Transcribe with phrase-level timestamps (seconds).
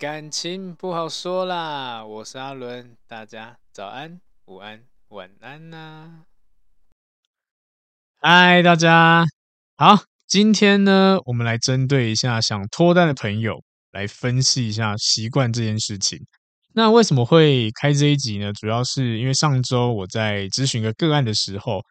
[0.00, 6.24] 感情不好说啦，我是阿伦，大家早安、午安、晚安呐、
[8.16, 9.26] 嗨，大家
[9.76, 16.18] 好，今天呢，我们来针对一下想脱单的朋友来分析一下习惯这件事情。
[16.72, 18.54] 那为什么会开这一集呢？
[18.54, 21.84] 主要是因为上周我在咨询一个个案的时候，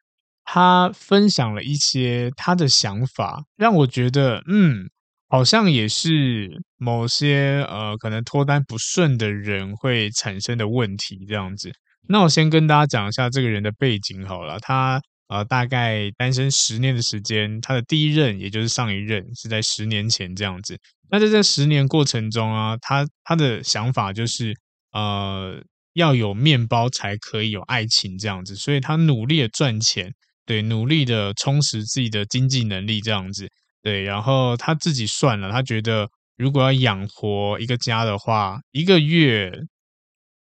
[0.44, 4.89] 他分享了一些他的想法，让我觉得，嗯。
[5.30, 11.72] 好像也是某些呃，可能脱单不顺的人会产生的问题这样子。
[12.08, 14.60] 那我先跟大家讲一下这个人的背景好了。
[14.60, 20.76] 他呃，大概单身十年的时间，他的第一任也就是上一任是在十年前这样子。
[21.12, 24.56] 那在这十年过程中啊，他他的想法就是
[24.92, 25.62] 呃，
[25.94, 30.12] 要有面包才可以有爱情这样子，所以他努力的赚钱，
[30.48, 33.48] 对，努力的充实自己的经济能力这样子。
[33.81, 39.52] 对，然后他自己算了，他觉得如果要养活一个家的话，一个月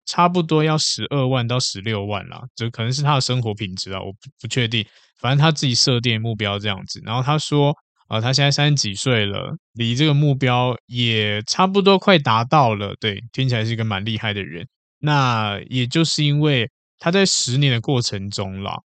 [0.05, 4.85] 差不多要十二万到十六万啦，这可能是他的生活品质啊，我不不确定。
[5.19, 7.01] 反正他自己设定目标这样子。
[7.05, 7.75] 然后他说，
[8.07, 12.95] 啊、他现在三十几岁了，离这个目标也差不多快达到了。
[12.99, 14.67] 对，听起来是一个蛮厉害的人。
[14.99, 18.79] 那也就是因为他在十年的过程中啦，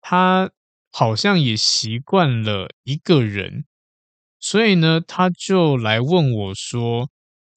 [0.00, 0.50] 他
[0.92, 3.64] 好像也习惯了一个人。
[4.42, 7.08] 所以呢，他就来问我说：“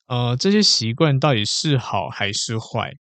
[0.08, 2.94] 呃，这些习惯到底是好还是坏？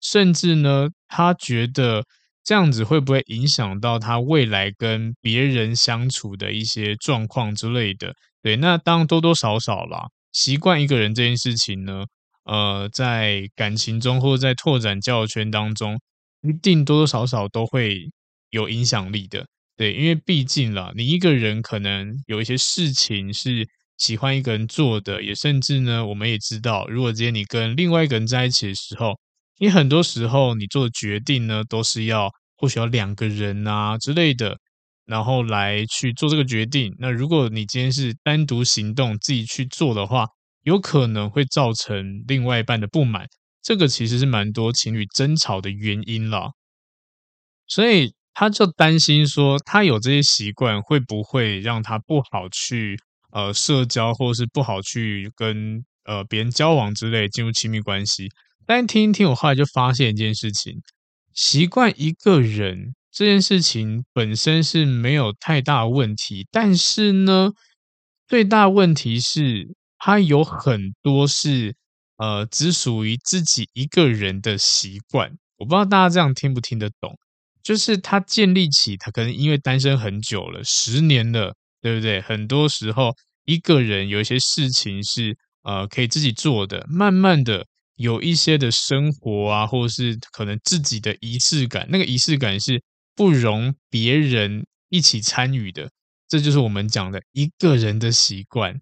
[0.00, 2.02] 甚至呢，他觉得
[2.42, 8.14] 这样子会不会影响到他未来跟别人相处的一些状况之类的？
[8.42, 12.06] 对，那当然多多少少啦，习惯一个人这件事情呢，
[12.44, 16.00] 呃，在感情中或者在拓展交友圈当中，
[16.40, 18.10] 一定多多少少都会
[18.48, 19.46] 有影响力的。”
[19.80, 29.18] 对，因为毕竟啦，你一个人可能有一些事情是喜欢一个人做的，也甚至呢，我们也知道，如果今天你跟另外一个人在一起的时候，
[29.58, 34.54] 你很多时候你做的决定呢，都是要或许要两个人啊之类的，
[35.06, 36.94] 然后来去做这个决定。
[36.98, 40.26] 那如果你今天是单独行动，自己去做的话，
[40.64, 43.26] 有可能会造成另外一半的不满，
[43.62, 46.50] 这个其实是蛮多情侣争吵的原因啦。
[47.66, 48.12] 所以。
[48.40, 52.98] 他就担心说，他有这些习惯会不会让他不好去
[53.32, 58.30] 呃社交，或是不好去跟呃别人交往之类进入亲密关系。
[58.64, 60.80] 但听一听，我后来就发现一件事情：
[61.34, 67.52] 习惯一个人这件事情本身是没有太大问题，但是呢，
[68.26, 69.68] 最大问题是
[69.98, 71.74] 他有很多是
[72.16, 75.30] 呃只属于自己一个人的习惯。
[75.58, 77.18] 我不知道大家这样听不听得懂。
[77.62, 82.20] 就是他建立起，他可能因为单身很久了，十年了，对不对？
[82.20, 87.66] 很多时候一个人有一些事情是呃可以自己做的，慢慢的
[87.96, 92.82] 有一些的生活啊，或者是可能自己的仪式感，那个仪式感是
[93.14, 95.90] 不容别人一起参与的，
[96.28, 98.74] 这就是我们讲的一个人的习惯。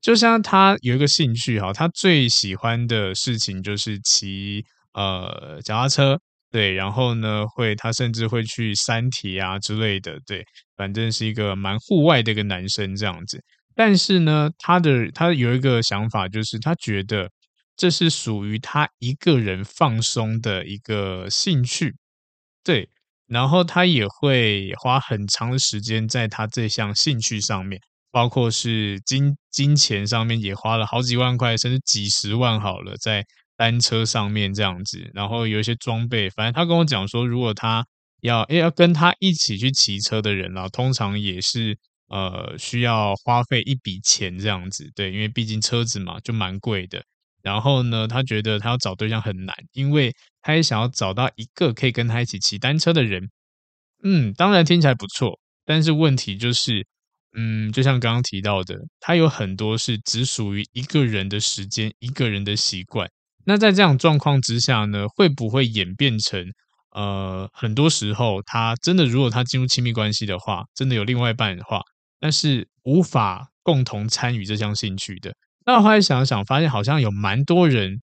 [0.00, 6.20] 就像他有一个兴趣哈，他最喜欢的事情就是骑呃脚踏车。
[6.50, 10.44] 对，然后呢，会他甚至会去三体啊之类的，对，
[10.76, 13.42] 反正是一个蛮户外的一个男生这样子。
[13.74, 17.30] 但是呢，他的他有一个想法，就是他觉得
[17.76, 21.94] 这是属于他一个人放松的一个兴趣，
[22.64, 22.88] 对。
[23.26, 27.78] 然后他也会花很长的时间在他这项兴趣上面，
[28.10, 33.24] 包括是金金钱上面也花了好几万块，甚至几十万好了，在。
[33.58, 37.84] 单车上面这样子，然后有一些装备，反正他跟我讲说，如果他
[38.20, 41.76] 要诶要跟他一起去骑车的人啊，通常也是
[42.08, 47.02] 呃需要花费一笔钱这样子，对，因为毕竟车子嘛就蛮贵的。
[47.42, 53.28] 然后呢，他觉得他要找对象很难，因为他也想要找到一个可以跟他一起骑单车的人。
[54.04, 56.86] 嗯，当然听起来不错，但是问题就是，
[57.36, 63.08] 嗯，就像刚刚提到的，他有很多是只属于一个人的时间，一个人的习惯。
[63.48, 66.44] 那在这样状况之下呢，会不会演变成
[66.90, 71.80] 呃，很多时候他真的如果他进入亲密关系的话，真的有另外一半的话，
[72.20, 75.32] 但是无法共同参与这项兴趣的。
[75.64, 78.02] 那后来想想，发现好像有蛮多人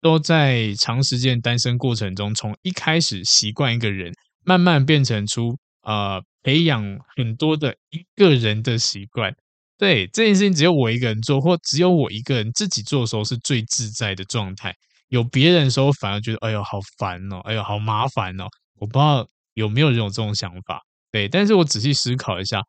[0.00, 4.12] 都在长时间单身过程中，从一开始习惯一个人，
[4.44, 9.34] 慢慢变成出呃，培养很多的一个人的习惯。
[9.78, 14.74] 对，这件事情，只有我一个人做，或只有我一个人自己做的时候是最自在的状态。
[15.08, 18.44] 有别人的时候，反而觉得哎呦好烦哦，哎呦好麻烦哦。
[18.80, 20.82] 我不知道有没有人有这种想法。
[21.10, 22.60] 对，但是我仔细思考一下，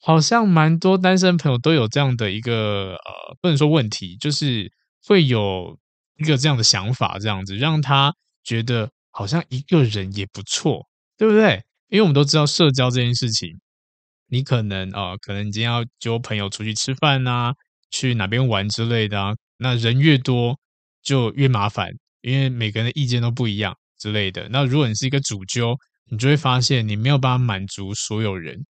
[0.00, 4.70] 好像蛮多单身朋友都有这样的一个呃，不能说问题，就是
[5.06, 5.78] 会有
[6.18, 8.12] 一个这样的想法，这样子让他
[8.42, 10.84] 觉得好像一个人也不错，
[11.16, 11.62] 对不对？
[11.88, 13.50] 因为我们都知道社交这件事情，
[14.28, 17.54] 你可能啊、可能你今天要揪朋友出去吃饭啊，
[17.90, 20.58] 去哪边玩之类的啊，那人越多
[21.02, 21.90] 就越麻烦，
[22.22, 24.48] 因为每个人的意见都不一样之类的。
[24.50, 25.76] 那如果你是一个主揪，
[26.10, 28.64] 你就会发现你没有办法满足所有人。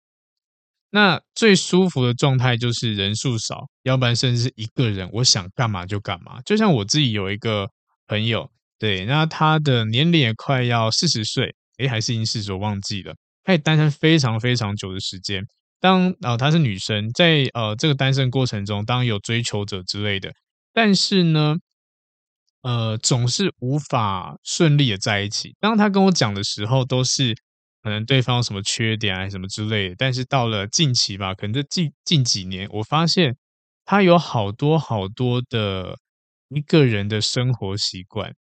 [0.90, 6.40] 那最舒服的状态就是人数少，要不然甚至是一个人，我想干嘛就干嘛。
[6.42, 7.68] 就像我自己有一个
[8.06, 8.48] 朋友，
[8.78, 13.12] 对，那他的年龄也快要四十岁，诶，还是已经四十，我忘记了。
[13.44, 15.46] 他也单身非常非常久的时间。
[15.80, 20.32] 当啊、她是女生，在呃这个单身过程中，当有追求者之类的，
[20.72, 21.56] 但是呢，
[22.62, 25.54] 呃，总是无法顺利的在一起。
[25.60, 27.36] 当他跟我讲的时候，都是。
[27.82, 33.36] 可能对方有什么缺点啊，什么之类的，但是到了近期吧，可能这近近几年，我发现
[33.84, 35.98] 他有好多好多的
[36.48, 38.34] 一个人的生活习惯，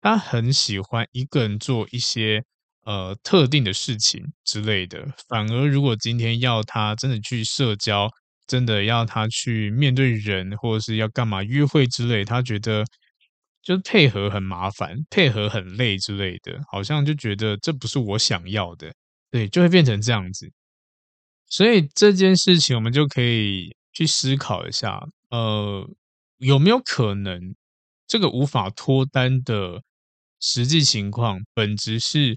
[0.00, 2.44] 他很喜欢一个人做一些
[2.84, 5.06] 呃特定的事情之类的。
[5.28, 8.10] 反而如果今天要他真的去社交，
[8.46, 12.84] 真的要他去面对人，或者是要干嘛约会之类，他觉得。
[13.66, 18.92] 就是配合很麻烦，配合很累之类的，好像就觉得这不是我想要的，
[19.30, 20.52] 对，就会变成这样子。
[21.48, 25.00] 所以这件事情，我们就可以去思考一下，
[25.30, 25.88] 呃，
[26.36, 27.54] 有没有可能
[28.06, 29.82] 这个无法脱单的
[30.38, 32.36] 实际情况，本质是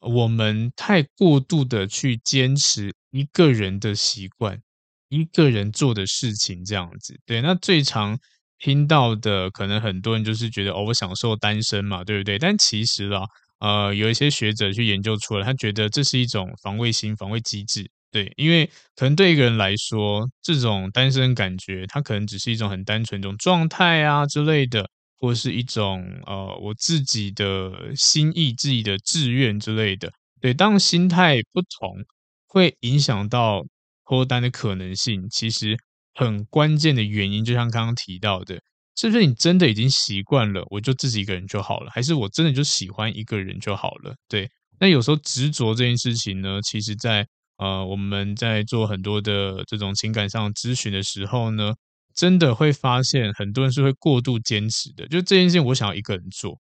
[0.00, 4.60] 我们太过度的去坚持一个人的习惯，
[5.08, 7.18] 一个人做的事情这样子。
[7.26, 8.18] 对，那最常。
[8.58, 12.38] 听到的可能很多人就是觉得哦，我享受单身嘛，对不对？
[12.38, 13.20] 但其实啊，
[13.60, 18.64] 呃，有一些学者去研究出来，他觉得这是一种防卫心、防卫机制，对，因为
[18.94, 30.54] 可能对一个人来说，这种单身感觉，他可能只是一种很单纯一种状态啊之类的，或是一种呃我自己的心意、自己的志愿之类的，对。
[30.54, 32.04] 当心态不同，
[32.46, 33.64] 会影响到
[34.04, 35.76] 脱单的可能性，其实。
[36.18, 38.58] 很关键的原因，就像刚刚提到的，
[38.96, 44.14] 是不是你真的已经习惯了，我就自己一个人就好了，还是我真的就喜欢一个人就好了？
[44.26, 44.48] 对，
[44.80, 47.26] 那有时候执着这件事情呢，其实在
[47.58, 51.74] 呃我们在做很多的这种情感上咨询的时候呢，
[52.16, 56.58] 真的会发现很多人是会过度坚持的，就这件事情我想要一个人做，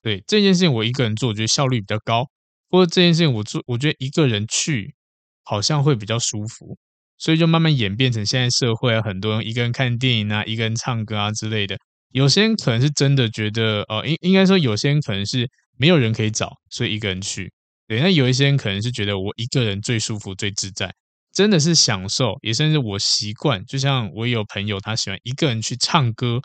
[0.00, 2.24] 对，这件事情我一个人做，我觉得效率比较高，
[2.70, 4.94] 或者这件事情我做，我觉得一个人去
[5.42, 6.78] 好像会比较舒服。
[7.16, 11.76] 所以就慢慢演变成现在社会啊，很多人一个人看电影啊，一个人唱歌啊之类的。
[12.10, 15.48] 有些人可能是真的觉得，呃，应应该说有些人可能是
[15.78, 17.52] 没有人可以找，所以一个人去。
[17.86, 20.92] 对，那有一些人可能是觉得我一个人最舒服、最自在，
[21.34, 23.64] 真的是享受，也甚至我习惯。
[23.66, 26.40] 就像我有朋友，他喜欢一个人去唱歌，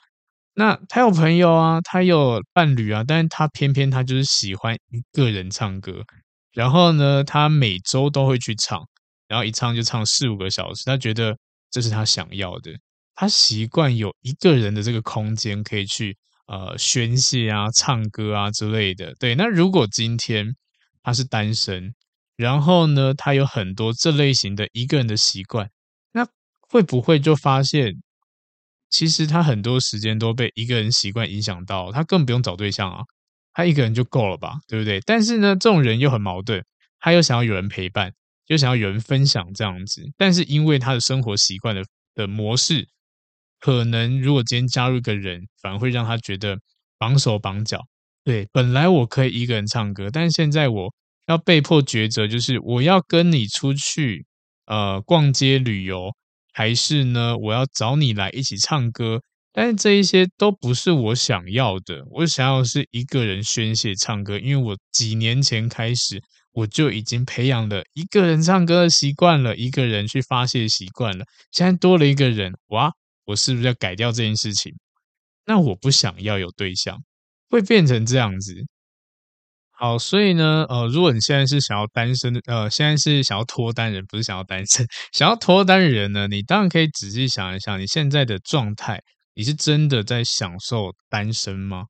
[0.56, 6.04] 那他有朋友啊，他有伴侣啊，但是他偏偏他就是喜欢一个人唱歌。
[6.52, 8.84] 然后呢，他每周都会去唱。
[9.28, 11.38] 然后一唱就唱四五个小时，他觉得
[11.70, 12.72] 这是他想要的，
[13.14, 19.14] 他习惯有一个人的这个空间可以去呃宣泄啊、唱歌啊之类的。
[19.20, 20.56] 对，那如果今天
[21.04, 21.94] 他是单身，
[22.40, 25.70] 然后呢，他有很多这类型的一个人的习惯，
[26.14, 26.26] 那
[26.62, 28.02] 会不会就发现，
[28.90, 33.04] 其实他很多时间都被一个人习惯影响到，他根本不用找对象啊，
[33.52, 35.02] 他一个人就够了吧，对不对？
[35.02, 36.64] 但是呢，这种人又很矛盾，
[37.02, 38.14] 他又想要有人陪伴。
[38.48, 41.84] 又想要有人分享这样子，但是因为他的生活习惯的
[42.16, 42.88] 的模式，
[43.60, 46.58] 可能如果今天加入一个人，反而会让他觉得
[46.98, 47.86] 绑手绑脚。
[48.24, 50.92] 对，本来我可以一个人唱歌，但是现在我
[51.30, 54.26] 要被迫抉择，就是我要跟你出去
[54.66, 56.14] 呃逛街旅游，
[56.52, 59.22] 还是呢我要找你来一起唱歌？
[59.54, 66.22] 但是这一些都不是我想要的，我想要是一个人宣泄唱歌，因为我几年前开始。
[66.52, 71.24] 我就已经培养了一个人唱歌的习惯了，一个人去发泄习惯了。
[71.52, 72.92] 现在多了一个人，哇！
[73.26, 74.74] 我是不是要改掉这件事情？
[75.46, 76.98] 那我不想要有对象，
[77.50, 78.66] 会变成这样子。
[79.82, 89.02] 好，所以呢，呃，如果你现在是想要单身的，呃，现在是想要脱单人，不是想要单身，想要脱单人呢，你当然可以仔细想一想，你现在的状态，
[89.36, 91.86] 你是真的在享受单身吗？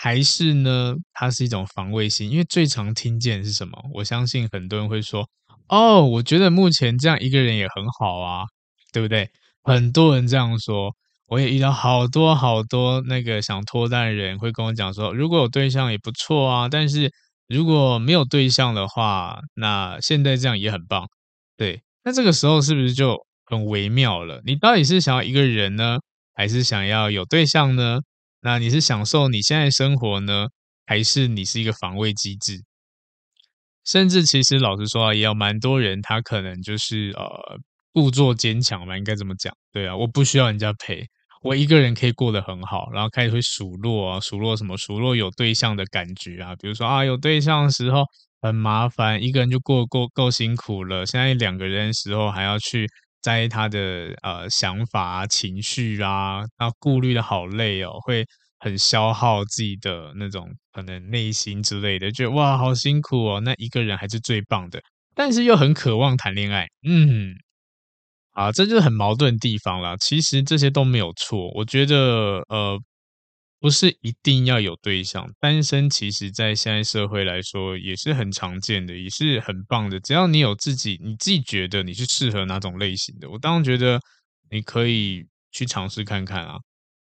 [0.00, 3.78] 还是呢，它是一种防卫心，因为最常听见是什么？
[3.92, 5.28] 我相信很多人会说
[5.68, 8.44] ：“哦，我觉得目前这样一个人也很好啊，
[8.90, 9.28] 对不对？”
[9.62, 10.94] 很多人这样说，
[11.28, 17.12] 我也遇到好多好多那个想脱单的人会跟我讲说：“如果有对象也不错啊，但是
[17.46, 21.06] 如果没有对象的话，那现在这样也很棒。”
[21.56, 24.40] 对，那这个时候是不是就很微妙了？
[24.46, 25.98] 你到底是想要一个人呢，
[26.34, 28.00] 还是想要有对象呢？
[28.40, 30.46] 那你是享受你现在生活呢，
[30.86, 32.62] 还是你是一个防卫机制？
[33.84, 37.26] 甚至其实老实说啊，也有蛮多人他可能就是呃
[37.92, 39.52] 故作坚强嘛，应该怎么讲？
[39.72, 41.06] 对啊，我不需要人家陪。
[41.42, 44.76] 我一个人可以过得很好，然后开始会数落啊，数落什么？
[44.76, 48.04] 数落有对象的感觉啊，比如说啊，有对象的时候
[48.42, 52.86] 很麻烦，一个人就过够够辛苦了，现在两个人的时候还要去
[53.20, 58.24] 在意他的呃想法啊、情绪啊，然后顾虑的好累哦，会
[58.58, 64.80] 很消耗自己的那种可能内心之类的，觉得哇好辛苦哦，那一个人还是最棒的，
[65.14, 67.34] 但是又很渴望谈恋爱，嗯。
[68.38, 69.96] 啊，这就是很矛盾的地方啦。
[69.96, 71.96] 其实这些都没有错，我觉得
[72.48, 72.78] 呃，
[73.58, 79.98] 不是一定要有对象，单身其实在现在社会来说也是很常见的，也是很棒的。
[79.98, 84.00] 只要你有自己，你自己觉得你是适合哪种类型的，我当然觉得
[84.52, 86.58] 你可以去尝试看看啊，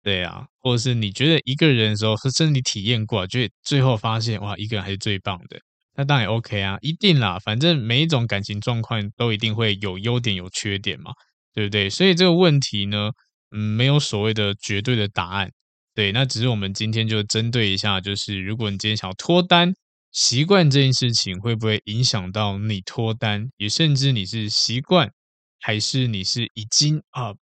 [0.03, 5.61] 对啊，或者是你觉得一个人的时候，是真的你体验过，就最后发现哇，一个人还是最棒的。
[6.01, 11.13] 那当然 OK 啊，一定啦，反正每一种感情状况都一定会有优点有缺点嘛，
[11.53, 11.91] 对不对？
[11.91, 13.11] 所以这个问题呢，
[13.51, 15.51] 嗯，没有所谓的绝对的答案，
[15.95, 19.75] 对，那只是我们今天就针对一下，就是如果你今天想要脱单，
[20.11, 23.51] 习惯这件事情会不会影响到你脱单？
[23.59, 25.13] 也甚至你是习惯，
[25.61, 27.35] 还是你是已经啊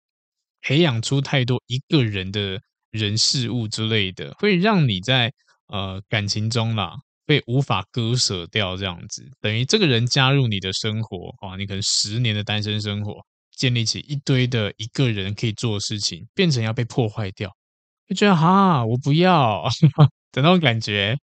[0.63, 2.59] 培养出太多一个人的
[2.91, 5.31] 人事物之类的，会让你在
[5.67, 6.95] 呃感情中啦。
[7.27, 13.21] 被无法割舍掉，这样子等于这个人加入你的生活啊，你可能十年的单身生活，
[13.57, 17.51] 建立起一堆的一个人可以做的事情，变成要被破坏掉，
[18.09, 19.65] 就觉得哈，我不要
[20.33, 21.19] 的那种感觉。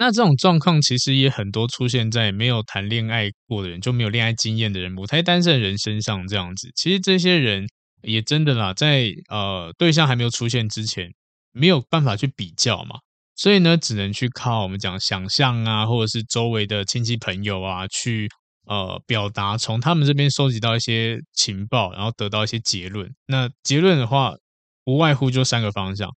[0.00, 6.70] 那这种状况其实也很多出现在没有谈恋爱过的人，就没有恋爱经验的人，母胎单身的人身上，这样子。
[6.76, 7.66] 其实这些人
[8.02, 11.12] 也真的啦，在呃对象还没有出现之前，
[11.50, 13.00] 没有办法去比较嘛。
[13.38, 18.28] 所以呢，只能去靠我们讲想象啊，或者是周围的亲戚朋友啊，去
[18.66, 23.14] 呃表达，从他们这边收集到一些情报，然后得到一些结论。
[23.26, 24.34] 那结论的话，
[24.86, 26.10] 无外乎就三个方向。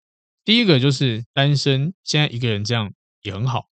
[0.47, 3.67] 第一个就是单身，现在一个人这样也很好。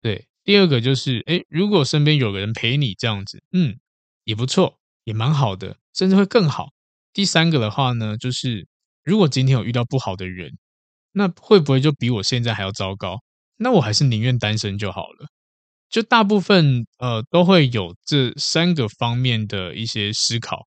[0.00, 3.76] 对，第二个就是，诶，如果身边有个人陪你这样子，嗯，
[4.22, 6.68] 也不错，也蛮好的，甚至会更好。
[7.12, 8.68] 第三个的话呢，就是
[9.02, 10.56] 如果今天有遇到不好的人。
[11.14, 13.18] 那会不会就比我现在还要糟糕？
[13.56, 15.28] 那我还是宁愿单身就好了。
[15.88, 20.66] 就大部分呃都会有这三个方面的一些思考。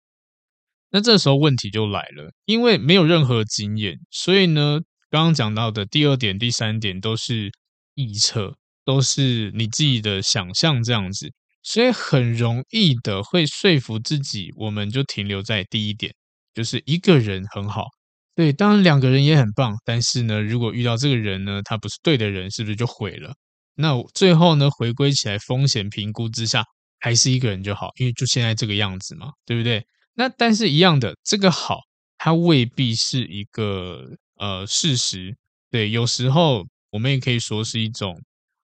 [0.92, 4.80] 那这时候问题就来了，因为没有任何经验，所以呢，
[5.12, 7.52] 刚刚讲到的第二点、第三点都是
[7.96, 8.56] 臆测，
[8.86, 11.32] 都是你自己的想象这样子，
[11.62, 16.12] 所以很容易的会说服自己，我们就停留在第一点，
[16.54, 17.86] 就是一个人很好。
[18.40, 23.36] 对，当然两个人也很棒，但是呢，如果遇到这个人呢，他不是对的人，是不是就毁了？
[23.76, 26.64] 那最后呢，回归起来，风险评估之下，
[27.02, 29.84] 还是一个人就好，因为就现在这个样子嘛，对不对？
[30.14, 31.82] 那但是一样的，这个好，
[32.18, 34.06] 它未必是一个
[34.38, 35.36] 呃事实。
[35.70, 38.18] 对，有时候我们也可以说是一种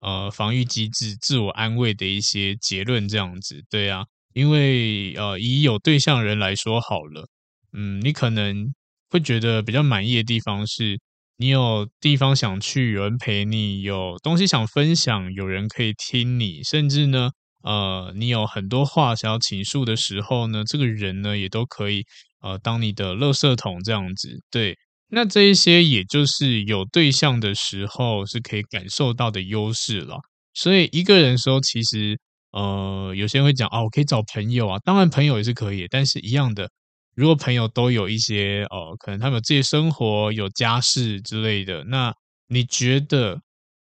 [0.00, 3.64] 呃防御机制、自我安慰的一些结论，这样子。
[3.70, 7.26] 对啊，因为呃以有对象人来说好了，
[7.72, 8.70] 嗯，你可能。
[9.12, 10.98] 会觉得比较满意的地方是，
[11.36, 17.30] 你有地方想去，有人陪你，有东西想分享，有人可以听你，甚至呢，
[17.62, 22.04] 呃，你有很多话想要倾诉的时候呢，这个人呢也都可以，
[22.40, 24.40] 呃，当你的垃圾桶这样子。
[24.50, 24.78] 对，
[25.08, 30.16] 那这一些也就是有对象的时候是可以感受到的优势了。
[30.54, 32.18] 所以一个人的时候，其实，
[32.52, 36.70] 呃，有些人会讲啊，我可以找朋友啊，当然朋友也是可以，但是一样的。
[37.14, 42.14] 如果朋友都有一些呃，可能他们有自己生活、有家室之类的，那
[42.48, 43.40] 你觉得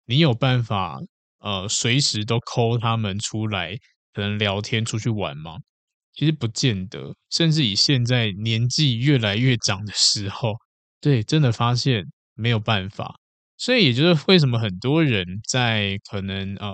[0.06, 0.98] 你有办法
[1.40, 3.76] 呃，随时都抠他们出来，
[4.12, 5.56] 可能聊天、出去玩吗？
[6.14, 10.54] 其实不见得，甚至以现在年纪越来越长的时候，
[11.00, 12.04] 对，真的发现
[12.34, 13.16] 没有办法。
[13.58, 16.72] 所以也就是为什么很多人在可能呃。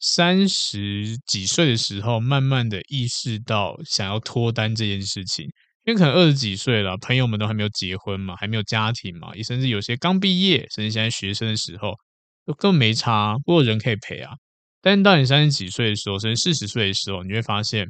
[0.00, 5.44] 三十几岁的时候，慢慢的意识到想要脱单这件事情，
[5.84, 11.94] 因为可能二十几岁了，朋友们都还没有结婚嘛，还没有家庭嘛，也甚至有些刚毕业，甚至现在学生的时候，
[12.46, 14.32] 都根本没差，不过人可以陪啊。
[14.80, 17.86] 但是到你三十几岁的时候，甚至四十岁的时候，你会发现，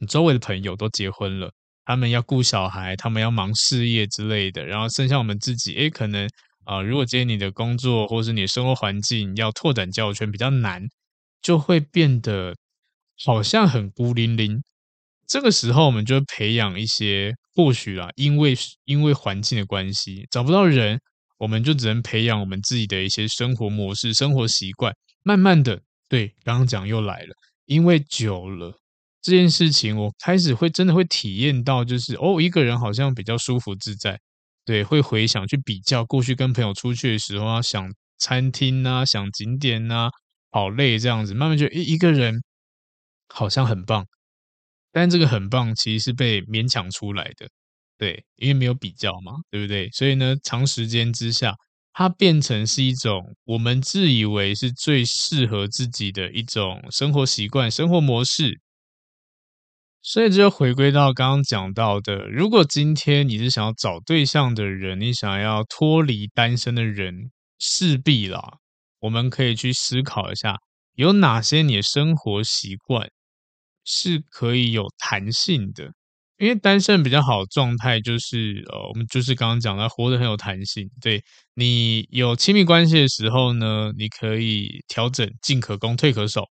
[0.00, 1.52] 你周围的朋友都结婚了，
[1.84, 6.28] 他们要顾小孩，他们要忙事业之类的，然后剩下我们自己，诶，可能
[6.64, 10.82] 啊、如果今天你的工作或是你的生活环境要拓展交友圈比较难。
[11.40, 12.54] 就会变得
[13.24, 14.62] 好像很孤零零。
[15.26, 20.98] 这个时候，我们就会培养一些，或许啊，因为因为环境的关系，找不到人
[21.38, 24.92] 我们就只能培养我们自己的一些生活模式、生活习惯，
[25.22, 27.34] 慢慢的，对，刚刚讲又来了，
[27.66, 28.74] 因为久了
[29.20, 34.18] 这件事情，我开始会真的会体验到，就是哦，一个人好像比较舒服自在，
[34.64, 40.08] 对，会回想去比较过去跟朋友出去的时候啊，想餐厅啊，想景点啊，
[40.50, 42.42] 好累这样子，慢慢觉得一一个人
[43.28, 44.06] 好像很棒，
[44.92, 47.48] 但这个很棒其实是被勉强出来的。
[47.98, 49.88] 对，因为没有比较嘛，对不对？
[49.90, 51.54] 所以呢，长时间之下，
[51.92, 58.60] 它变成是一种我们自以为是最适合自己的一种生活习惯、生活模式。
[60.00, 68.58] 所以这就回归到刚刚讲到的，如果今天你是想要找对象的人，你想要脱离单身的人，势必啦，
[69.00, 70.56] 我们可以去思考一下，
[70.94, 73.08] 有哪些你的生活习惯
[73.84, 75.92] 是可以有弹性的。
[76.38, 80.88] 因为单身比较好的状态就是，呃，我们就是刚刚讲的，活得很有弹性。
[81.00, 81.20] 对，
[81.54, 86.44] 你有亲密关系的时候呢，你可以调整，进可攻，退可守，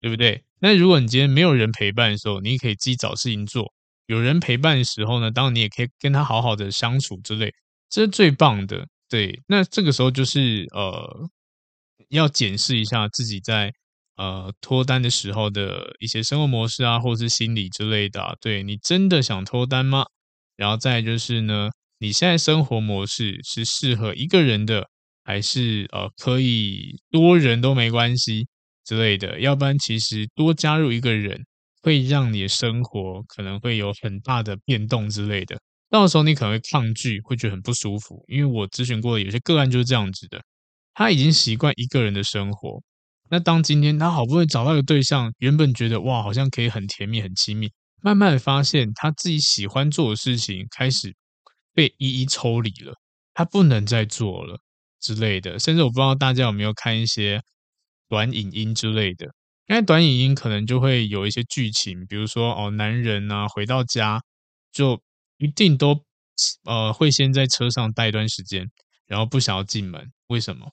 [0.00, 0.42] 对不对？
[0.60, 3.62] 那如果你今天没有人陪伴的时候，你可以自己找事情做；
[4.06, 7.54] 有人陪伴的时候呢，当然你也可以跟他好好的相处之类，
[7.88, 8.88] 这是最棒的。
[9.08, 11.30] 对，那这个时候就是呃，
[12.08, 13.72] 要检视一下自己在。
[14.20, 20.06] 呃，脱单的时候的一些生活模式啊，或是心理之类的，对，你真的想脱单吗？
[20.56, 24.88] 然后再就是呢，你现在生活模式是适合一个人的，
[25.22, 28.48] 还是呃可以多人都没关系
[28.84, 29.38] 之类的？
[29.38, 31.40] 要不然其实多加入一个人，
[31.82, 35.56] 会让你的生活可能会有很大的变动之类的。
[35.90, 38.24] 到时候你可能会抗拒，会觉得很不舒服。
[38.26, 40.42] 因为我咨询过的有些个案就是这样子的，
[40.98, 42.82] 他已经习惯一个人的生活。
[43.30, 47.70] 那当今天他好不容易找到一个对象，原本觉得哇，好像可以很甜蜜、很亲密，
[48.02, 51.14] 慢慢的发现他自己喜欢做的事情开始
[51.72, 52.92] 被一一抽离了，
[53.32, 54.58] 他不能再做了
[54.98, 55.56] 之类的。
[55.60, 57.40] 甚至我不知道大家有没有看一些
[58.08, 59.28] 短影音之类的，
[59.68, 64.20] 因为短影音可能就会有一些剧情，比如说哦，男人啊回到家
[64.72, 65.00] 就
[65.36, 66.02] 一定都
[66.64, 68.68] 呃会先在车上待一段时间，
[69.06, 70.68] 然后不想要进门，为什么？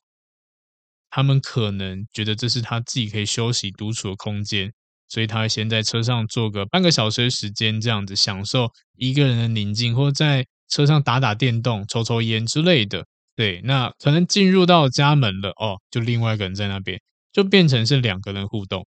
[1.16, 4.70] 他们可能觉得这是他自己可以休息独处的空间，
[5.08, 13.06] 所以他会先在车上坐个半个小时的时间，这样子享受一个人的宁静，或在车上打打电动、抽抽烟之类的。
[13.34, 17.00] 对，那可能进入到家门了哦，就另外一个人在那边，
[17.32, 18.86] 就变成是两个人互动，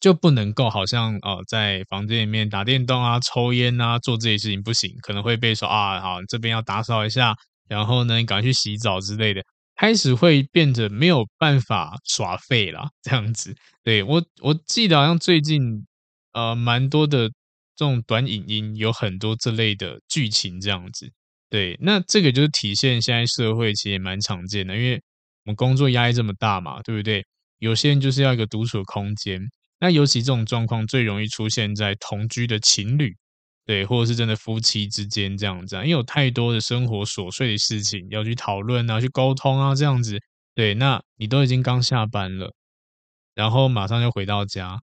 [0.00, 7.36] 就不能够好像哦在房间里面打电动啊、抽烟啊、做这些事情不行，可能会被说啊，好，这边要打扫一下，
[7.68, 9.40] 然后呢，你赶快去洗澡之类的。
[9.80, 13.56] 开始会变得没有办法耍废啦，这样子。
[13.82, 15.86] 对，我我记得好像最近
[16.34, 17.28] 呃蛮多的
[17.74, 21.10] 这种短影音有很多这类的剧情这样子。
[21.48, 24.96] 对，那这个就是体现现在社会其实也蛮常见的，因为
[25.46, 27.24] 我们工作压力这么大嘛，对不对？
[27.58, 29.40] 有些人就是要一个独处空间。
[29.78, 33.16] 那尤其这种状况最容易出现在同居的情侣。
[33.70, 40.18] 对，或者是真的夫妻之间这样子，因为有太多的生活琐碎的事情要去讨论啊，去沟通啊，这样子。
[40.56, 42.52] 对，那你都已经刚下班了，
[43.32, 44.80] 然后马上就回到家，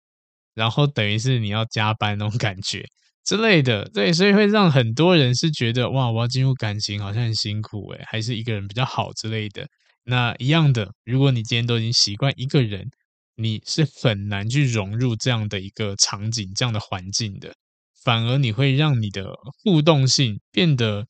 [0.53, 2.85] 然后等于是你要加班那种感觉
[3.23, 3.85] 之类的。
[3.95, 9.65] 对，所以会让很多人是觉得哇，我要进入感情好像很辛苦诶，还是一个人比较好之类的。
[10.03, 12.91] 那一样的，如果你今天都已经习惯一个人，
[13.37, 17.55] 你是很难去融入这样的一个场景、这样的环境的。
[18.03, 21.07] 反而你会让你的互动性变得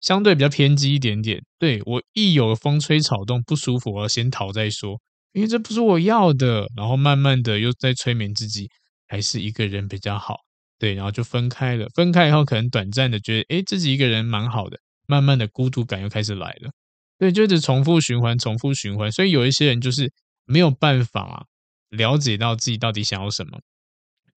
[0.00, 1.42] 相对比较偏激一点点。
[1.58, 4.98] 对，我一有风吹草动不舒服，我要先逃再说，
[5.32, 6.66] 因为这不是我要的。
[6.74, 8.68] 然后慢慢的又在催眠自己，
[9.06, 10.36] 还是一个人比较好。
[10.78, 11.86] 对，然后就分开了。
[11.94, 14.78] 分开以后，可能短暂的觉得，诶，自己一个人蛮好的。
[15.06, 16.70] 慢慢的孤独感又开始来了。
[17.18, 19.12] 对，就一直重复循环，重复循环。
[19.12, 20.10] 所以有一些人就是
[20.46, 21.44] 没有办法
[21.90, 23.60] 了解到自己到底想要什么。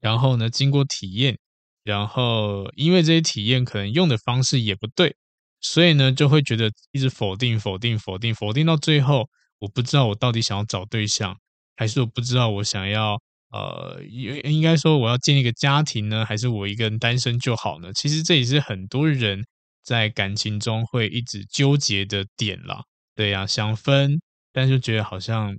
[0.02, 1.38] 然后呢，经过体验。
[1.84, 5.16] 然后，因为这些体验可能用的方式也不对，
[5.62, 9.28] 所以呢，就会觉得一直否定、否定、否定、否定到最后，
[9.60, 11.38] 我不知道我到底想要找对象，
[11.76, 13.20] 还是我不知道我想要
[13.52, 17.92] 呃，应应该说我要建立一个家庭呢，还是我一个人单身就好呢？
[17.94, 19.44] 其实这也是很多人
[19.84, 22.84] 在感情中会一直纠结的点啦。
[23.16, 24.20] 对呀，想分，
[24.52, 25.56] 但是觉得好像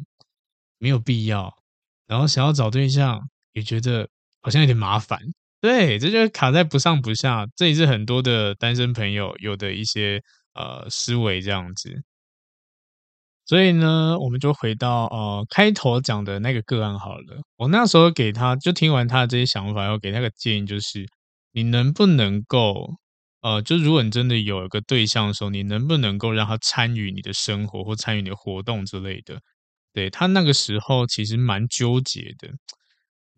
[0.79, 1.55] 没有必要，
[2.07, 3.21] 然后想要找对象，
[3.53, 4.09] 也觉得
[4.41, 5.21] 好像有点麻烦。
[5.65, 10.23] 对，这就是卡在不上不下，这也是很多的单身朋友有的一些
[10.53, 12.03] 呃思维这样子。
[13.47, 17.41] 所以呢，我们就回到呃开头讲的那个个案好了。
[17.57, 21.07] 我那时候给他就听完他的这些想法，要给他个建议，就是
[21.53, 22.91] 你能不能够
[23.41, 29.41] 呃，就如果你真的有一个对象的时候，你能不能够让他参与你的生活或参与你的活动之类的？
[29.95, 32.51] 对，他那个时候其实蛮纠结的，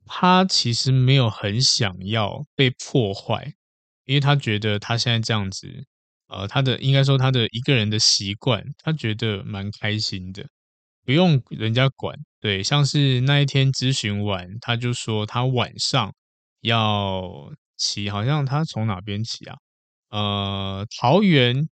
[0.07, 3.53] 他其实没有很想要被破坏，
[4.05, 5.85] 因为他觉得他现在这样子，
[6.29, 10.47] 呃，他的应该说他的一个人的习惯，他觉得蛮开心的，
[11.05, 12.17] 不用人家管。
[12.41, 16.15] 对，像是那一天咨询完，他就说他晚上
[16.61, 19.57] 要骑，好像他从哪边骑啊？
[20.11, 21.69] 呃，桃园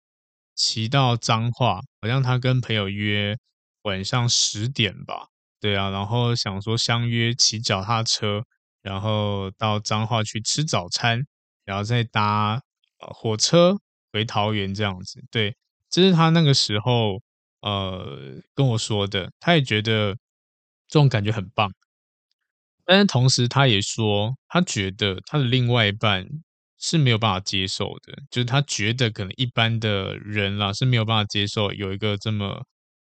[0.55, 3.37] 骑到彰化，好像他跟朋友约。
[3.85, 5.27] 晚上十点吧，
[5.63, 8.43] 对啊，然后想说相约骑脚踏车，
[8.83, 11.25] 然后到彰化去吃早餐，
[11.65, 12.61] 然后再搭
[12.99, 13.77] 火车
[14.13, 15.23] 回桃园这样子。
[15.31, 15.55] 对，
[15.89, 17.23] 这是他那个时候
[17.61, 20.15] 呃跟我说的，他也觉得
[20.89, 21.73] 这种感觉很棒，
[22.85, 26.27] 但是同时他也说，他觉得他的另外一半
[26.77, 32.65] 是没有办法接受的，就是他觉得可能一般的人啦是没有办法接受有一个这么。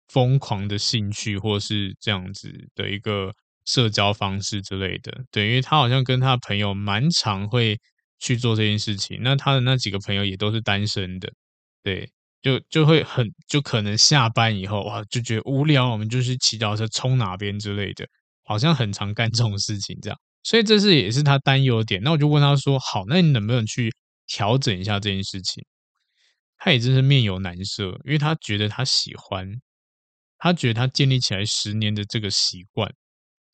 [0.09, 3.33] 疯狂的兴趣，或是这样子的一个
[3.65, 7.79] 社交方式之类的，对，因为他好像跟他朋友蛮常会
[8.19, 9.19] 去做这件事情。
[9.23, 11.33] 那他的那几个朋友也都是单身的，
[11.83, 12.09] 对，
[12.43, 18.07] 就就会很就可能下班以后哇，就觉得无聊，我们就去骑脚车冲哪边之类的，
[18.45, 20.19] 好像很常干这种事情这样。
[20.43, 22.03] 所以这是也是他担忧点。
[22.03, 23.91] 那我就问他说：“好，那你能不能去
[24.27, 25.65] 调整一下这件事情？”
[26.59, 29.51] 他也真是面有难色，因为他觉得他喜欢。
[30.39, 32.93] 他觉得他建立起来十年的这个习惯，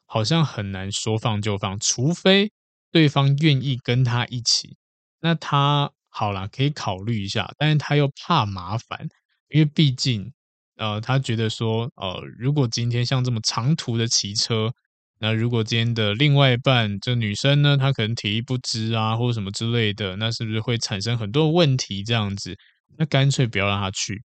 [0.06, 2.50] 好像很难说放就放，除非
[2.90, 4.76] 对方愿意跟他一起。
[5.20, 9.08] 那他好啦，可以考虑一下，但是他又怕麻烦，
[9.48, 10.32] 因为毕竟，
[10.76, 14.72] 呃，他觉得说，呃，如果今天像这么长途的骑车，
[15.20, 22.02] 那如果今天的另外一半这女生呢，她可能体力不支啊，或者什么之类的，那是不是会产生很多问题？
[22.02, 22.56] 这样子，
[22.96, 24.22] 那干脆不要让他去。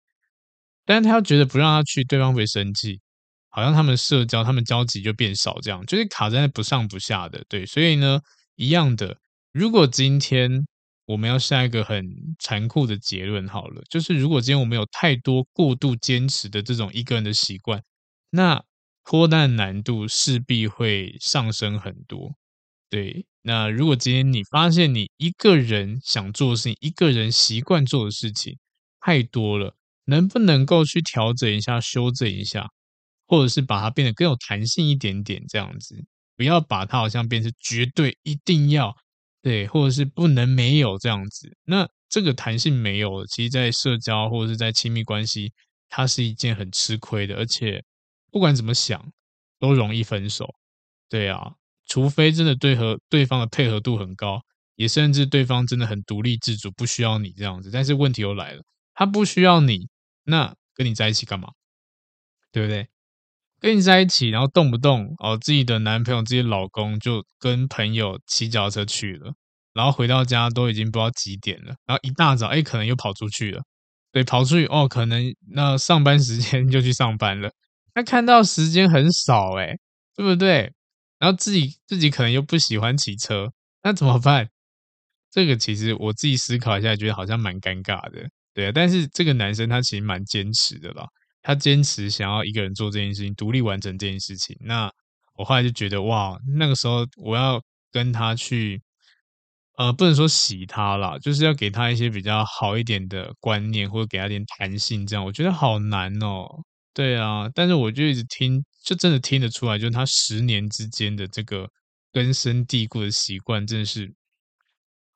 [0.85, 2.99] 但是他又觉得不让他去，对方会生气，
[3.49, 7.43] 好像他们社交、他们交集就变少，这样就是卡在那不上不下的。
[7.49, 8.19] 对，所以呢，
[8.55, 9.17] 一样的，
[9.53, 10.65] 如果今天
[11.05, 12.05] 我们要下一个很
[12.39, 17.81] 残酷的结论，好了，就是如果今天我们有太多过度坚持的这种一个人的习惯，
[18.31, 18.63] 那
[19.05, 22.35] 脱单难度势必会上升很多。
[22.89, 28.57] 对，那如果今天你发现你一个人想做的事情，一个人习惯做的事情
[29.01, 29.75] 太多了。
[30.05, 32.67] 能不能够去调整一下、修正一下，
[33.27, 35.95] 或者是把它变得更有弹性一点点，这样子，
[36.35, 38.95] 不要把它好像变成绝对一定要
[39.41, 41.49] 对，或者是不能没有这样子。
[41.65, 45.51] 那这个弹性没有了，其实，在社交或者是在亲密关系，
[45.89, 47.83] 它是一件很吃亏的，而且
[48.31, 49.03] 不管怎么想，
[49.59, 50.47] 都容易分手。
[51.09, 51.53] 对啊，
[51.87, 54.41] 除非真的对和对方的配合度很高，
[54.75, 57.69] 也甚至对方真的很独立自主，不需要你这样子。
[57.71, 58.61] 但是问题又来了，
[58.93, 59.87] 他不需要你。
[60.25, 61.49] 那跟你在一起干嘛？
[62.51, 62.87] 对不对？
[63.59, 69.33] 跟你在一起，然后动不动哦，自己的男朋友、自己老公就跟朋友骑脚踏车去了，
[69.73, 73.61] 然后回到家都已经不知道几点了，然后一大早哎，可能又跑出去了，
[74.11, 77.51] 对，跑出去哦，可能那上班时间 就去上班了，
[77.95, 79.77] 那看到时间很少哎，
[80.15, 80.73] 对不对？
[81.19, 83.49] 然后自己自己可能又不喜欢骑车，
[83.81, 84.49] 那怎么办？
[85.31, 88.29] 这个其实我自己思考一下，觉得好像蛮尴尬的。
[88.53, 91.05] 对啊，但是这个男生他其实蛮坚持的啦，
[91.41, 94.55] 他坚持想要一个人做这件事情，独立完成这件事情。
[94.61, 94.91] 那
[95.35, 97.59] 我后来就觉得，哇，那个时候我要
[97.91, 98.81] 跟他去，
[99.77, 106.45] 呃，不能说洗他啦，就是要给他一些比较好一点的观念，或者给他点弹性，这样我觉得好难哦。
[106.93, 111.67] 对啊，但是我就一直听，就真的听得出来，就是他十年之间的这个
[112.11, 114.13] 根深蒂固的习惯，真的是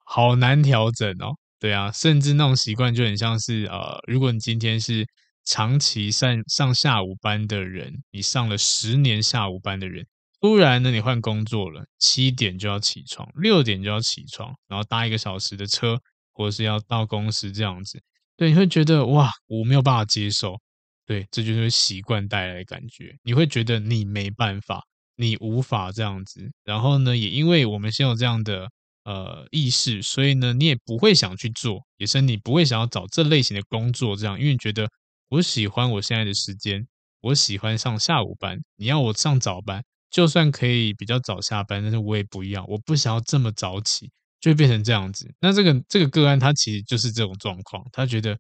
[0.04, 1.38] 好难调整哦。
[1.60, 5.08] 对啊，甚至那种习惯就很像是呃，如果你今天是
[5.44, 10.06] 长期上上下午班的人，你上了十年下午班的人，
[10.40, 16.00] 突然呢你换工作了，七点就要起床，六点就要起床，然后搭一个小时的车，
[16.34, 18.00] 或者是要到公司这样子，
[18.36, 20.60] 对，你会觉得哇，我没有办法接受，
[21.08, 24.84] 对，这就是习惯带来的感觉，你会觉得你没办法，
[25.16, 28.70] 你无法这样子，然后呢，也因为我们先有这样的。
[29.08, 34.86] 呃，意识，所以呢，你也不会想去做，也是你不会想要找这类型的工作，这样，因为你觉得
[35.30, 36.86] 我喜欢我现在的时间，
[37.22, 45.34] 我喜欢上下午班，你要我上早班，就算可以比较早下班，但是我也不要，我不想要这么早起，就会变成这样子。
[45.40, 48.38] 那这个这个个案，他其实就是这种状况，他觉得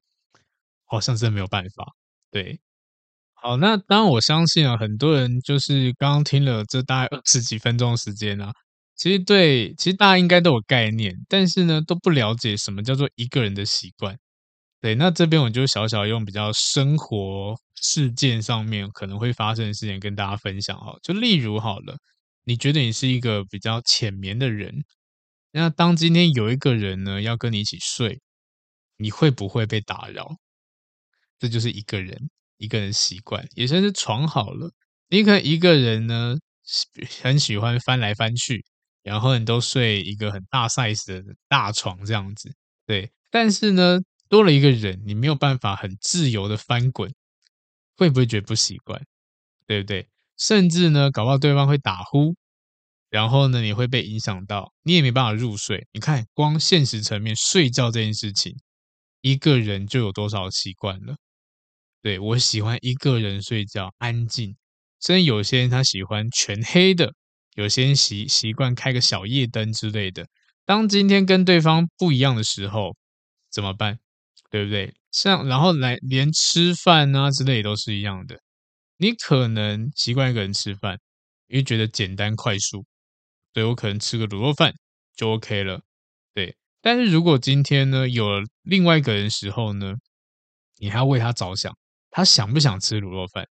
[0.83, 1.93] 好像真的没有办法。
[2.29, 2.59] 对，
[3.35, 8.51] 好，那当然我相信啊，很多人就是刚刚听了这大概二十几分钟的时间啊。
[8.97, 14.17] 其实对，其实大家应该都有概念，但是呢，都不了解什么叫做一个人的习惯。
[14.81, 20.97] 对，那这边我就小小用比较生活事件上面可能会发生的事情跟大家分享哈。
[21.03, 21.97] 就例如好了，
[22.45, 24.83] 你觉得你是一个比较浅眠的人，
[25.51, 28.19] 那当今天有一个人呢要跟你一起睡，
[28.97, 30.37] 你会不会被打扰？
[31.39, 34.71] 这就是一个人一个人习惯，也算是床好了。
[35.09, 36.35] 你可能一个人呢
[37.21, 38.65] 很喜欢翻来翻去。
[39.07, 42.53] 然后你都睡一个很大 size 的大床这样子，
[42.85, 43.09] 对。
[43.31, 47.13] 但是呢，多了一个人，你没有办法很自由的翻滚，
[47.95, 49.01] 会不会觉得不习惯？
[49.65, 50.07] 对不对？
[50.37, 52.35] 甚至呢，搞不好对方会打呼，
[53.09, 55.87] 然后呢，你会被影响到，你也没办法入睡。
[55.93, 58.57] 你看，光现实层面睡觉这件事情，
[59.21, 61.15] 一个人就有多少习惯了？
[62.01, 64.55] 对，我喜欢一个人睡觉，安静。
[65.01, 67.13] 甚至有些人他喜欢全黑的。
[67.57, 70.27] 有些人习习惯开个小夜灯之类的。
[70.63, 72.95] 当今天跟对方不一样的时候，
[73.51, 73.97] 怎么办？
[74.51, 74.93] 对不对？
[75.11, 78.39] 像然后来连吃饭啊之类都是一样的。
[78.97, 80.99] 你可能习惯一个人吃饭，
[81.47, 82.85] 因为觉得简单快速。
[83.53, 84.75] 对，我可能吃个卤肉饭
[85.15, 85.81] 就 OK 了。
[86.35, 89.95] 对，但是如果今天呢，有了另外一个人时候呢，
[90.77, 91.75] 你还要为他着想，
[92.11, 93.47] 他想不想吃卤肉饭？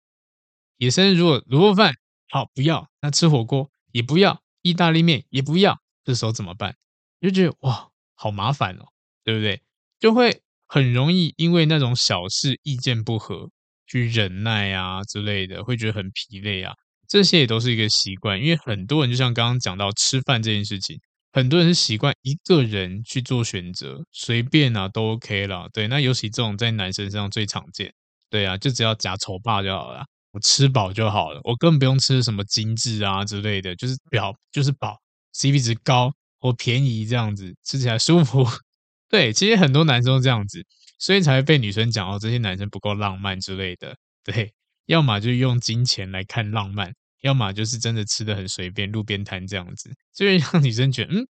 [0.78, 1.91] 也生如果卤肉饭
[2.30, 3.72] 好不要，那吃火锅。
[3.95, 6.75] 也不要意大利面，也不要，这时候怎么办？
[7.21, 8.84] 就觉得哇，好麻烦哦，
[9.23, 9.62] 对不对？
[10.01, 13.49] 就会很容易因为那种小事意见不合
[13.88, 16.73] 去忍耐啊之类的，会觉得很疲累啊。
[17.08, 20.99] 这些也都是一个习惯，因为很多人就像刚刚讲到吃饭这件事情，
[21.31, 25.69] 很多人是习惯一个人去做选择，随便啊都 OK 了。
[25.71, 27.93] 对，那尤其这种在男生身上最常见，
[28.29, 30.03] 对啊，就只要夹丑霸就好了。
[30.36, 35.00] 我吃饱就好了，我根本不用吃什么精致啊之类的，就是表就是饱
[35.34, 38.45] ，CP 值高或便宜这样子，吃起来舒服。
[39.08, 40.62] 对，其实很多男生都这样子，
[41.00, 43.95] 所以才会被女生讲哦，这些男生不够浪漫之类的。
[44.26, 44.52] 对，
[44.88, 51.28] 要么就用金钱来看浪漫，要么就是真的吃的很随便，路边摊这样子，就会让女生觉得嗯，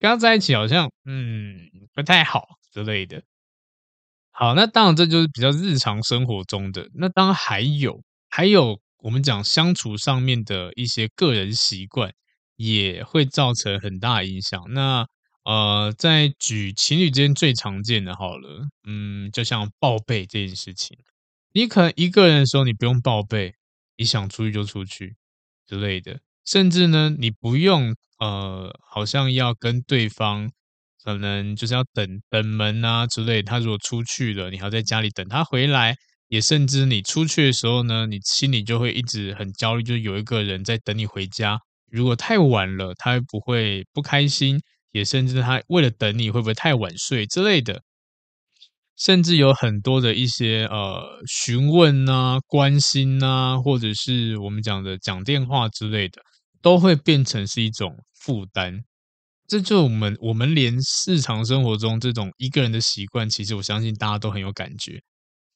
[0.00, 3.22] 跟他在一起好像嗯不太好之类的。
[4.32, 8.02] 好，那当然这就是比较日常生活中的，那当然还有。
[8.30, 12.12] 还有我们讲相处上面的一些个人习惯，
[12.56, 14.62] 也会造成很大影响。
[14.70, 15.06] 那
[15.44, 20.96] 呃，在举情侣之间最常见的好了，嗯，就像报备这件事情，
[21.52, 23.54] 你可能一个人的时候你不用报备，
[23.96, 25.16] 你想出去就出去
[25.66, 30.50] 之类的，甚至呢，你不用呃，好像要跟对方
[31.02, 35.96] 可能就是要等等门啊之类，他如果出去了，你还要在家里等他回来。
[36.30, 41.58] 也甚至你出去的时候呢，你心里就会一直很焦虑，就是有一个人在等你回家。
[41.90, 44.60] 如果太晚了，他会不会不开心？
[44.92, 47.82] 也甚至他为了等你会不会太晚睡之类的。
[48.96, 56.22] 甚至有很多的一些呃询问啊、关心啊，或者是我们讲的讲电话之类的，
[56.62, 58.84] 都会变成是一种负担。
[59.48, 60.76] 这就我们我们连
[61.08, 65.02] 日常生活中这种一个人的习惯，其实我相信大家都很有感觉。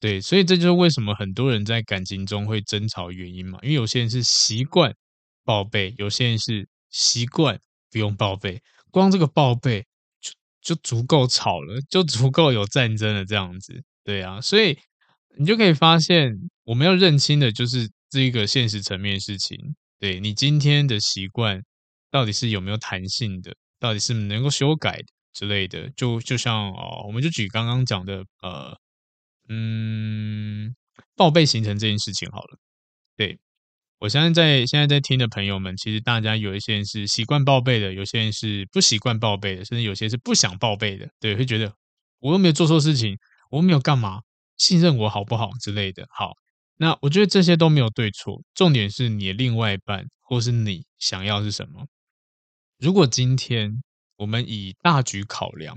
[0.04, 3.58] 对，所以这就是为什么很多人在感情中会争吵原因嘛。
[3.62, 4.94] 因为有些人是习惯
[5.44, 7.58] 报备，有些人是习惯
[7.90, 8.60] 不用报备。
[8.90, 9.82] 光这个报备
[10.20, 13.82] 就就足够吵了，就足够有战争了这样子。
[14.04, 14.78] 对啊，所以
[15.38, 19.56] 你就可以发现，我们要认清的就是这一个现实层面的事情。
[19.98, 21.62] 对，你今天的习惯
[22.10, 25.00] 到底是有没有弹性的，到底是能够修改
[25.32, 25.88] 之类的。
[25.96, 28.78] 就就像哦，我们就举刚刚讲的呃。
[29.48, 30.74] 嗯，
[31.14, 32.58] 报备行程这件事情好了，
[33.16, 33.38] 对，
[33.98, 41.74] 我相信在现在在听的朋友们，其实大家有一些人是习惯报备的，有些人是不习惯报备的，甚至有些是不想报备的，对，会觉得
[42.20, 43.18] 我又没有做错事情，
[43.50, 44.22] 我又没有干嘛，
[44.56, 46.06] 信任我好不好之类的。
[46.10, 46.32] 好，
[46.78, 51.86] 那我觉得这些都没有对错，重点是你的另外一半或是你想要是什么。
[52.78, 53.82] 如果今天
[54.16, 55.76] 我们以大局考量。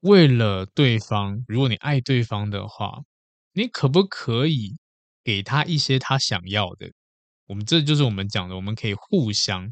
[0.00, 3.00] 为了对方，如果你爱对方的话，
[3.52, 4.76] 你可不可以
[5.22, 6.90] 给他一些他想要的？
[7.46, 9.68] 我们这就是我们讲的，我们可以互相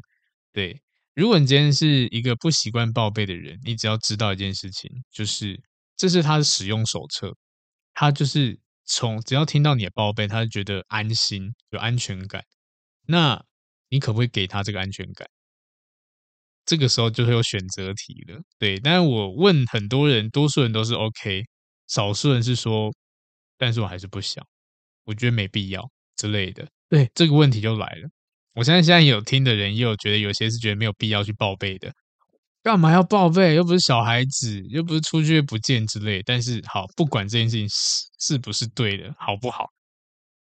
[0.51, 0.81] 对。
[1.15, 5.59] 如果你今天是一个不习惯报备的人，你只要知道一件事情，就是
[5.97, 7.35] 这是他的使用手册，
[7.93, 12.43] 他就是从只要听到你的报备，他就觉得安心有安全感。
[13.07, 13.43] 那
[13.89, 15.27] 你可不可以给他这个安全感？
[16.69, 18.79] 这个时候就会有选择题了，对。
[18.79, 21.43] 但是我问很多人，多数人都是 OK，
[21.87, 22.93] 少数人是说，
[23.57, 24.45] 但是我还是不想，
[25.05, 25.81] 我觉得没必要
[26.15, 26.67] 之类的。
[26.87, 28.07] 对，这个问题就来了，
[28.53, 31.91] 我相信现在有听的人，也有觉得有些是觉得没有必要去报备的。
[32.61, 33.55] 干嘛要报备？
[33.55, 36.21] 又不是小孩子，又不是出去不见之类。
[36.21, 39.65] 但是好，不管这件事情是是不是对的，好不好？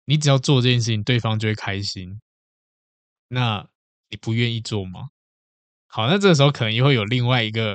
[0.06, 2.18] 你只要做这件事情，对方就会开心。
[3.28, 3.68] 那
[4.08, 5.10] 你不愿意做吗？
[5.96, 7.74] 好，那这个时候可能又会有另外一个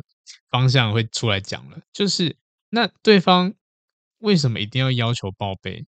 [0.51, 2.37] 方向会出来讲了，就是
[2.69, 3.51] 那对方
[4.19, 5.83] 为什么一定要要求报备？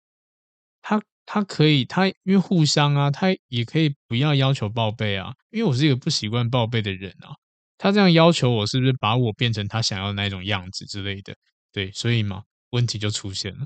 [0.83, 5.33] 他他可以，他因为互相啊，他也可以不要要求报备啊。
[5.49, 7.33] 因为我是一个不习惯报备的人啊，
[7.79, 11.35] 他这样要求我，是不是把我变成他想要的那种样子之类的？
[11.71, 13.65] 对，所以嘛，问题就出现了，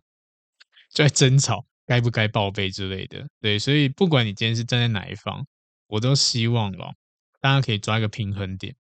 [0.90, 3.28] 就在争吵该不该报备之类的。
[3.42, 5.46] 对，所以不管你今天是站在哪一方，
[5.88, 6.94] 我都希望哦，
[7.44, 8.74] 大家可以抓一个平衡点。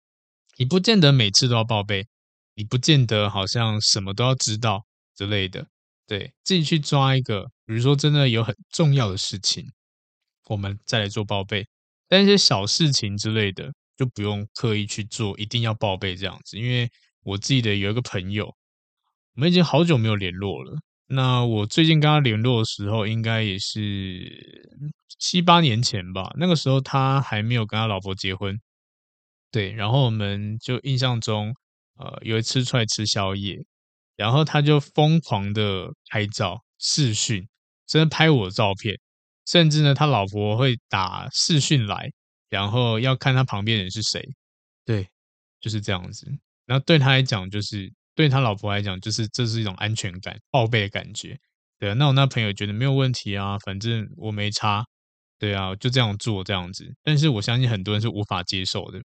[0.56, 2.08] 你不见得每次都要报备，
[2.56, 5.67] 你不见得好像什么都要知道之类的。
[6.08, 9.69] 对，自己去抓一个，比如说真的有很重要的事情，
[10.45, 11.67] 我们再来做报备。
[12.08, 16.58] 但一些小事情之类的，就不用刻意去做，一定要报备这样子。
[16.58, 16.89] 因为
[17.23, 18.45] 我记得有一个朋友，
[19.36, 20.80] 我们已经好久没有联络了。
[21.13, 26.34] 那我最近跟他联络的时候，应该也是七八年前吧。
[26.38, 28.60] 那个时候他还没有跟他老婆结婚。
[29.52, 31.54] 对，然后我们就印象中，
[31.99, 33.63] 呃，有一次出来吃宵夜。
[34.15, 37.47] 然后他就疯狂的拍照视讯，
[37.88, 38.95] 真的拍我的照片，
[39.43, 42.12] 甚至呢，他老婆会打视讯来，
[42.47, 44.23] 然后要看他旁边人是谁，
[44.86, 45.08] 对，
[45.60, 46.28] 就是这样子。
[46.67, 51.38] 然后对他来讲，就是对他老婆来讲，就是这是一种安全感、报备的感觉。
[51.80, 54.86] 对啊，那我那朋友觉得没有问题啊，反正我没差，
[55.39, 56.93] 对啊，就这样做这样子。
[57.04, 59.02] 但是我相信很多人是无法接受的，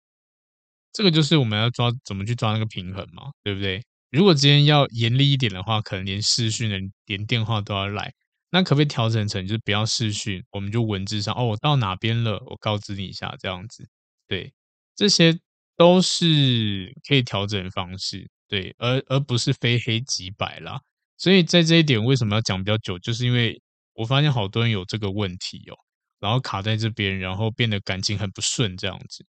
[0.92, 3.83] 这个就是我们要抓怎么去抓那个平衡嘛，对不对？
[4.11, 8.12] 如果今天要严厉一点的话，可能连视讯的、连电话都要来。
[8.51, 13.87] 那可不可以调整成就是不要视讯，我们就文字上哦，我到哪边了，我告知你一下这样子。
[14.27, 14.53] 对，
[14.97, 15.38] 这些
[15.77, 18.31] 都是可以调整的方式。
[18.49, 20.81] 对，而而不是非黑即白啦。
[21.17, 23.61] 所以在这一点为什么要讲比较久，就是因为
[23.95, 25.75] 我发现好多人有这个问题哦，
[26.19, 29.27] 然后卡在这边，然后变得感情很不顺这样子。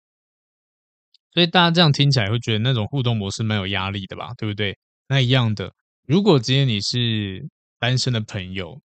[1.31, 4.77] 所以大家这样听起来会觉得那种互动模式蛮有压力的吧，对不对？
[5.07, 5.71] 那一样的，
[6.07, 7.47] 如果今天你是
[7.77, 8.81] 单身的朋友，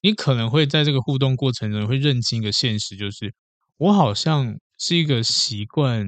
[0.00, 3.32] 你可能会在这个互动过程中会认清一个现实，就是
[3.76, 6.04] 我好像是一个习惯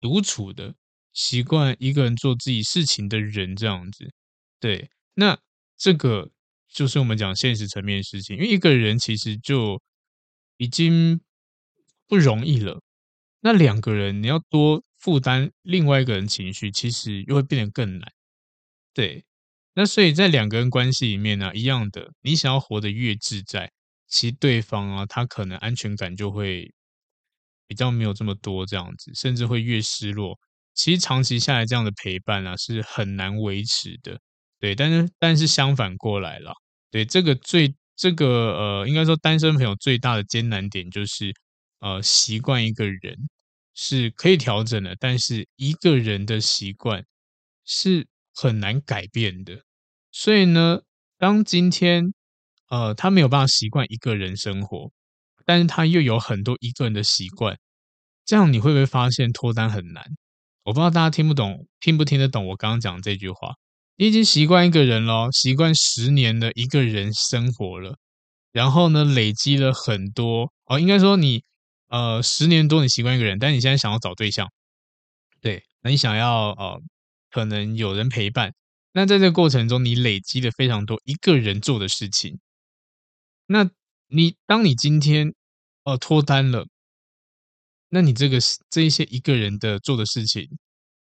[0.00, 0.74] 独处的、
[1.16, 4.12] 习惯一个人做自己事情的人，这样子。
[4.60, 5.38] 对，那
[5.78, 6.30] 这个
[6.68, 9.80] 就是我们讲现实层面的事情，因为一个人其实就
[10.58, 11.20] 已经
[12.06, 12.82] 不容易了。
[13.40, 18.12] 那两个人，你要多负担另外一个人情绪，其实又会变得更难。
[18.92, 19.24] 对，
[19.74, 23.72] 那所以在两个人关系里面呢，一样的，你想要活得越自在，
[24.06, 26.70] 其实对方啊，他可能安全感就会
[27.66, 30.38] 比较没有这么多，这样子，甚至会越失落。
[30.76, 34.20] 其实长期下来，这样的陪伴啊，是很难维持的。
[34.60, 36.54] 对，但是但是相反过来了，
[36.92, 38.26] 对，这个最这个
[38.82, 41.34] 呃，应该说单身朋友最大的艰难点就是
[41.80, 43.28] 呃，习惯一个人。
[43.78, 47.04] 是可以调整的，但是一个人的习惯
[47.66, 49.60] 是很难改变的。
[50.10, 50.80] 所以呢，
[51.18, 52.14] 当今天
[52.70, 54.90] 呃他没有办法习惯一个人生活，
[55.44, 57.58] 但是他又有很多一个人的习惯，
[58.24, 60.02] 这样你会不会发现脱单很难？
[60.66, 63.54] 我不知道大家听不懂，听不听得懂我刚刚讲这句话？
[63.96, 67.98] 你已经习惯一个人了，习惯十年的一个人生活了，
[68.50, 71.42] 然后呢，累积了很多哦，应该说你。
[71.88, 74.50] 呃，十年多你习惯一个人，但你现在想要找对象，
[75.40, 76.80] 对，那你想要呃，
[77.30, 78.52] 可能有人陪伴，
[78.90, 82.40] 那在这个过程中，你累积了非常多一个人做的事情，
[83.46, 83.70] 那
[84.08, 85.32] 你当你今天
[85.84, 86.66] 呃脱单了，
[87.88, 88.38] 那你这个
[88.70, 90.48] 这一些一个人的做的事情，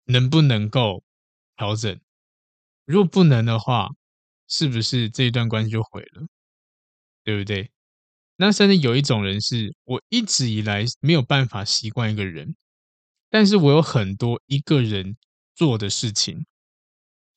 [0.04, 1.02] 能不能够
[1.56, 1.98] 调整？
[2.84, 3.88] 如果不能的话，
[4.48, 6.26] 是不是这一段关系就毁了？
[7.24, 7.70] 对不对？
[8.36, 12.56] 那甚至有一种人是，我一直以来没有办法习惯一个人，
[13.30, 15.16] 但是我有很多一个人
[15.54, 16.44] 做的事情，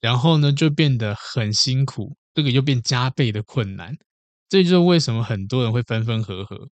[0.02, 3.96] 然后呢就变得很辛苦，这个又变加倍的困难。
[4.50, 6.70] 这就是为什么很多人会分分合合。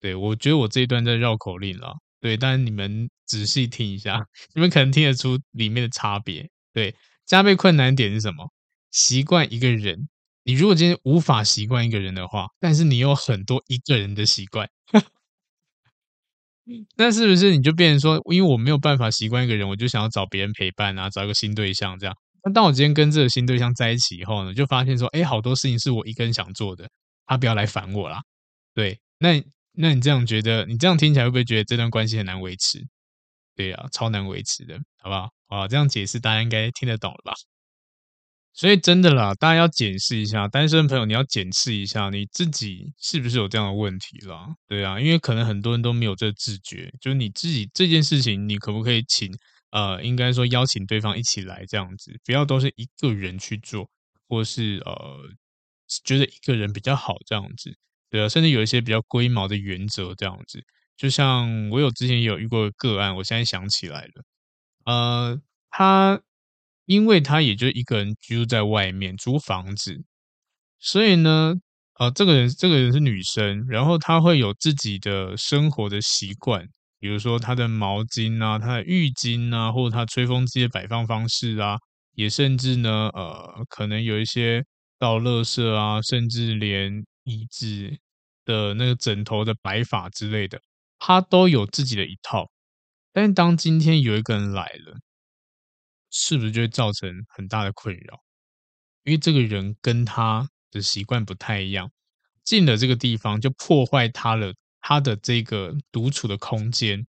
[0.00, 6.48] 对，我觉得我这一段在绕口令了，对，但是你们仔细听一下，你们可能听得出里面的差别。
[6.72, 6.94] 对，
[7.26, 8.52] 加倍困难点是什么？
[8.90, 10.08] 习惯一个人。
[10.42, 14.68] 你如果今天无法习惯一个人的话，但是你有很多一个人的习惯，
[16.96, 22.14] 那是不是你就变成说，因为我没有办法习惯一个人，我就想要找别人陪伴啊，找一个新对象这样。
[22.42, 26.88] 那当我今天跟这个新对象在一起以后呢，就发现说，哎，好多事情是我一个人想做的，
[27.26, 28.22] 他不要来烦我啦。
[28.74, 29.42] 对，那
[29.80, 32.86] 那你这样觉得，你这样听起来会不会觉得这段关系很难维持？
[33.56, 35.30] 对呀、啊，超难维持的，好不好？
[35.48, 37.32] 啊，这样解释大家应该听得懂了吧？
[38.52, 44.48] 所以真的啦，大家要检视一下，单身朋友你要检视一下你自己是不是有这样的问题啦？
[44.66, 49.32] 对啊，因为可能很多人都没有这个自觉，就是你自己这件事情，你可不可以请
[49.70, 53.88] 呃，应该说邀请对方一起来这样子，不要都是一个人去做，
[54.28, 55.18] 或是呃
[56.04, 57.76] 觉得一个人比较好这样子，
[58.10, 60.62] 对啊，甚至有一些比较龟毛的原则这样子，
[60.96, 64.24] 就像我有之前有遇过个案，我现在想起来了，
[64.86, 65.40] 呃，
[65.70, 66.20] 他。
[66.86, 70.02] 因为他也就一个人居住在外面租房子，
[70.80, 71.54] 所以呢，
[72.00, 76.66] 呃，这个人这个人是女生，然后她会有自己的生活的习惯，
[76.98, 81.76] 比如说她的毛巾啊、她的浴巾啊，或者她吹风机的摆放方式啊，
[82.14, 84.64] 也甚至呢，呃，可能有一些
[84.98, 87.96] 倒垃圾啊，甚至连椅子
[88.44, 90.60] 的那个枕头的摆法之类的，
[90.98, 92.50] 他都有自己的一套。
[93.12, 94.98] 但是当今天有一个人来了。
[96.12, 98.20] 是不是就会造成很大的困扰？
[99.04, 101.92] 因为这个人跟他的习惯不太一样，
[102.42, 107.06] 进了这个地方就破坏他了他的这个独处的空间，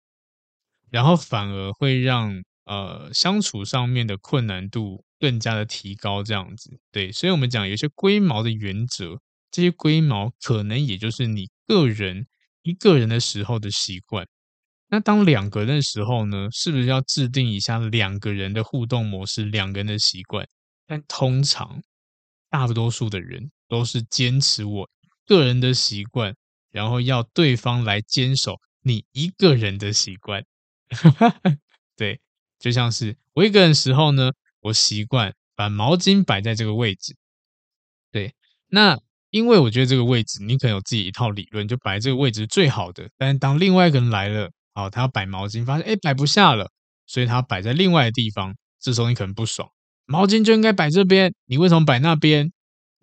[0.90, 6.24] 然后反而会让呃相处上面的困难度更加的提高。
[6.24, 9.22] 这样子，对，所以我们讲有些龟毛的原则，
[9.52, 12.28] 这些龟毛可能也就是你个人
[12.64, 14.28] 一个人的时候的习惯。
[14.90, 20.48] 那当两个人的时候呢，是不是要制定一下两个人的互动模式，两个人的习惯？
[20.88, 21.82] 但通常
[22.50, 24.90] 大多数的人都是坚持我
[25.26, 26.34] 个人的习惯，
[26.72, 30.46] 然后要对方来坚守你一个人的习惯。
[31.98, 32.22] 对，
[32.60, 34.32] 就像是我一个人时候呢，
[34.62, 37.16] 我习惯把毛巾摆在这个位置。
[38.12, 38.34] 对，
[38.70, 39.00] 那。
[39.38, 43.08] 因为我觉得这个位置，你可能有自己一套理论，就摆这个位置是最好的。
[43.18, 46.70] 但是当另外一个人来了，哦，他要摆毛巾，发现哎摆不下了，
[47.06, 48.54] 所以他摆在另外的地方。
[48.80, 49.70] 这时候你可能不爽，
[50.06, 52.52] 毛巾就应该摆这边，你为什么摆那边？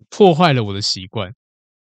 [0.09, 1.33] 破坏了我的习惯，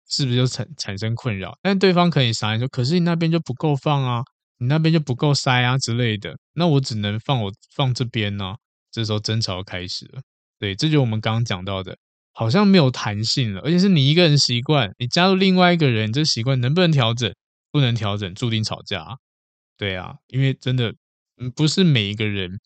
[0.08, 1.58] 是不是就产产生困扰？
[1.62, 4.24] 但对方可以傻眼说，可是你那边就不够放啊，
[4.60, 8.56] 你那边就不够塞啊之类的，那我只能放我放这边呢、
[8.92, 10.22] 这时候争吵开始了。
[10.60, 11.98] 对，这就是我们刚刚讲到的。
[12.38, 17.34] 好像没有弹性了，而且是你一个人习惯，你加入另外一个人，这习惯能不能调整？
[17.72, 19.18] 不能调整，注定吵架。
[19.76, 20.94] 对啊，因为真的，
[21.56, 22.60] 不是每一个人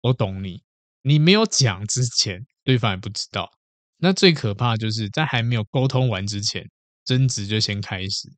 [0.00, 0.62] 都懂你，
[1.02, 3.50] 你没有讲之前，对方也不知道。
[3.98, 6.64] 那最可怕就是在还没有沟通完之前，
[7.04, 8.30] 争执就先开始。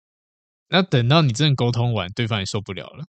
[0.70, 3.04] 那等到你真的沟通完，对方也受不了了，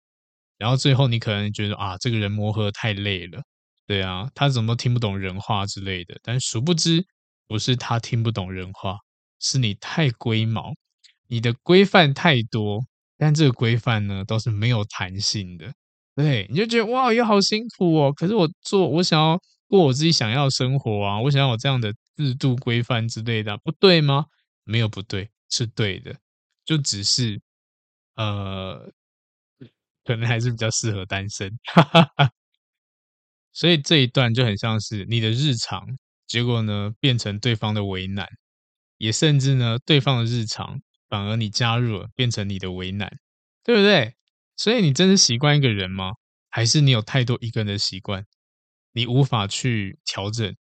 [0.58, 3.42] 然后最后你可能觉得啊，这个人磨合太累了，
[3.88, 7.06] 对啊，他怎么听不懂人话之类的，但殊不知。
[7.50, 9.00] 不是他听不懂人话，
[9.42, 10.74] 是你太龟毛，
[11.28, 12.86] 你的规范太多，
[13.18, 15.74] 但这个规范呢都是没有弹性的。
[16.16, 18.14] 对，你就觉得哇，又好辛苦哦。
[18.14, 24.26] 可是我做，我想要过我自己想要的生活啊，我想要有这样的制度规范之类的，不对吗？
[24.64, 26.16] 没有不对，是对的，
[26.66, 27.42] 就只是
[28.16, 28.92] 呃，
[30.06, 31.52] 可能还是比较适合单身。
[31.74, 32.32] 哈哈哈。
[33.56, 35.86] 所以这一段就很像是你的日常。
[36.30, 38.26] 结果呢，变成对方的为难，
[38.98, 43.12] 也甚至呢，对方的日常反而你加入了，变成你的为难，
[43.66, 44.14] 对不对？
[44.56, 46.12] 所以你真的习惯一个人吗？
[46.50, 48.26] 还是你有太多一个人的习惯，
[48.94, 50.56] 你无法去调整，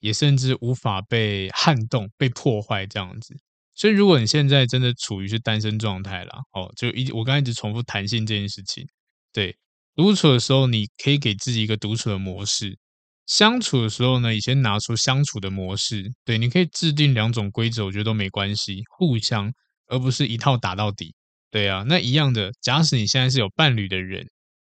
[0.00, 3.36] 也甚至无法被撼动、被破坏这样子。
[3.76, 8.86] 所以，如果你现在真的处于是单身状态啦，哦，就一我刚才一直重复弹性这件事情，
[9.32, 9.56] 对，
[9.94, 12.78] 独处的时候，你可以给自己一个独处的模式。
[13.26, 19.52] 相处的时候呢，你先拿出相处的模式，对，你可以制定两种规则，我觉得都没关系，互相，
[19.86, 21.14] 而不是一套打到底，
[21.50, 24.26] 对啊，那一样的，假使你现在是有伴侣的人，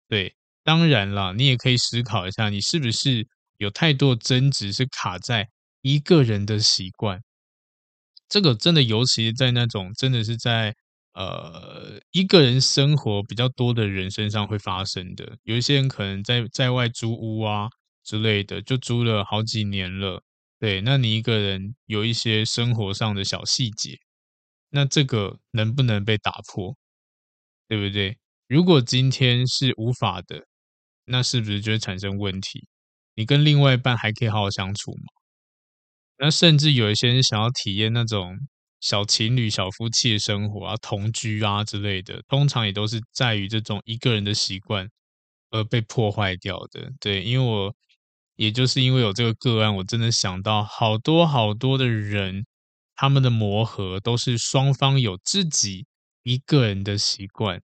[0.08, 0.34] 对，
[0.64, 3.26] 当然啦，你也可以思考一下，你是不是
[3.58, 5.46] 有太多争执是卡在
[5.82, 7.20] 一个人的习惯，
[8.28, 10.74] 这个真的，尤其在那种真的是在
[11.12, 17.68] 呃一个人生活比较多的人身上会发生的，有一些人可能在在外租屋啊。
[18.06, 20.22] 之类的，就租了好几年了。
[20.60, 23.98] 对，那你一个人有一些生活上的小细节，
[24.70, 26.76] 那这个能不能被打破？
[27.66, 28.16] 对不对？
[28.46, 30.46] 如果今天是无法的，
[31.06, 32.68] 那是不是就会产生问题？
[33.16, 35.04] 你跟另外一半还可以好好相处吗？
[36.18, 38.38] 那甚至有一些人想要体验那种
[38.80, 44.88] 小情侣、小夫妻的生活啊，同居啊之类的，通常也都是在于这种一个人的习惯
[45.50, 46.92] 而被破坏掉的。
[47.00, 47.74] 对，因为我。
[48.36, 52.46] 也就是因为有这个个案，我真的想到好多好多的人，
[52.94, 55.86] 他们的磨合都是双方有自己
[56.22, 57.60] 一个人的习惯，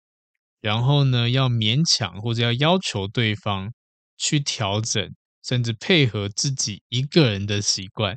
[0.61, 3.73] 然后呢，要勉强或者要要求对方
[4.17, 8.17] 去调整，甚至配合自己一个人的习惯，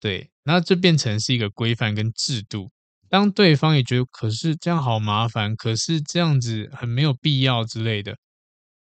[0.00, 2.70] 对，那这变成是一个规范跟制度。
[3.08, 8.16] 当对方也觉得，可是这样好麻烦，可是这样子很没有必要之类的，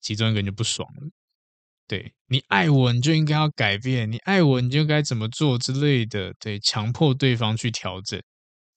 [0.02, 1.10] 其中一个人就不爽了。
[1.90, 6.32] 对，你爱我，你就应该要改变；你爱我，你就该怎么做之类的。
[6.38, 8.22] 对，强迫对方去调整。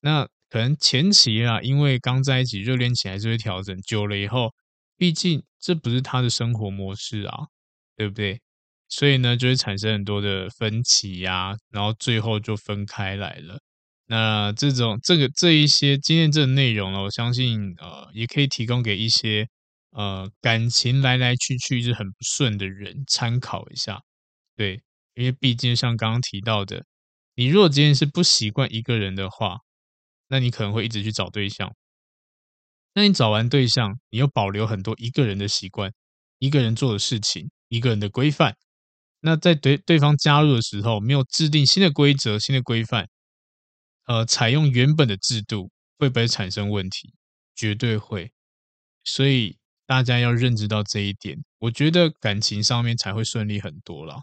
[0.02, 3.80] 那可能前期啊，因为刚在一起，热恋期还是会调整。
[3.84, 4.52] 久了以后，
[4.98, 7.38] 毕竟这不是他的生活模式啊，
[7.96, 8.42] 对不对？
[8.90, 13.60] 所以呢，就会产生很多的分歧呀、然后最后就分开来了。
[14.08, 19.48] 那这种这个这一些今天这个内容呢，我相信呃，也可以提供给一些。
[19.94, 24.02] 呃，感情来来去去是很不顺的人，参考一下，
[24.56, 24.82] 对，
[25.14, 26.84] 因为毕竟像刚刚提到的，
[27.36, 29.60] 你如果今天是不习惯一个人的话，
[30.30, 31.76] 那你可能会一直去找对象。
[32.96, 35.92] 那你找完对象，你又保留很多一个人的习惯，
[36.40, 38.56] 一个人做的事情，一个人的规范。
[39.22, 43.08] 那在对对方加入的时候，没有制定新的规则、新的规范，
[44.06, 47.14] 呃，采用原本的制度，会不会产生问题？
[47.56, 48.32] 绝对会。
[49.04, 49.58] 所以。
[49.86, 54.22] 大家要认知到这一点，我觉得感情上面才会顺利很多啦。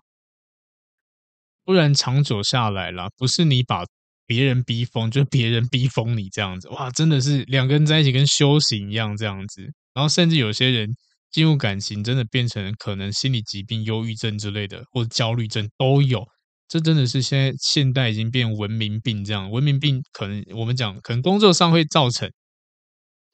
[1.65, 3.85] 不然长久下来啦，不是你把
[4.27, 6.69] 别人逼疯，就别人逼疯你这样子。
[6.71, 9.63] 哇，真的是两个人在一起跟修行一样这样子。
[9.93, 10.89] 然后甚至有些人
[11.31, 16.27] 进入感情，真的变成可能心理疾病、忧郁症之类的，或者焦虑症都有。
[16.69, 19.51] 这真的是现在现代已经变文明病这样。
[19.51, 22.31] 文明病可能我们讲，可能工作上会造成。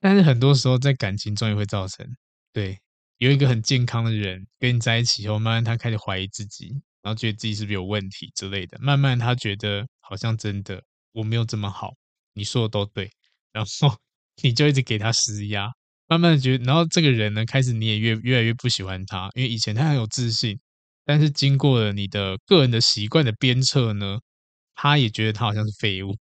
[0.06, 2.06] 但是很多时候在感情中也会造成，
[2.52, 2.78] 对，
[3.18, 6.68] 有一个很健康的人跟你在一起以后，慢慢他开始怀疑自己，
[7.02, 10.80] 然后觉得自己是不是有问题之类的，慢慢他觉得好像真的
[11.10, 11.92] 我没有这么好，
[12.34, 13.10] 你说的都对，
[13.50, 13.96] 然后
[14.44, 15.68] 你就一直给他施压，
[16.06, 20.56] 慢慢的觉得，然后这个人呢，开始你也越越来越不喜欢他，因为以前他很有自信，
[21.04, 24.20] 但是经过了你的个人的习惯的鞭策呢，
[24.76, 26.16] 他也觉得他好像是废物。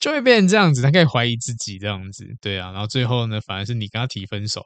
[0.00, 4.62] 就会变成这样子，他可以怀疑自己这样子，对啊，然后最后呢，反而是你跟他提分手，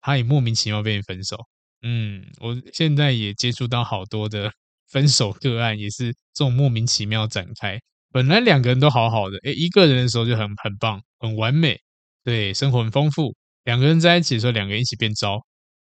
[0.00, 1.36] 他也莫名其妙被你分手。
[1.82, 4.50] 嗯，我现在也接触到好多的
[4.90, 7.78] 分手个案，也是这种莫名其妙展开。
[8.10, 11.78] 本来两个人都好好的，诶，一个人的时候就很很棒，很完美，
[12.24, 13.34] 对，生活很丰富。
[13.64, 15.40] 两个人在一起的时候，两个人一起变糟，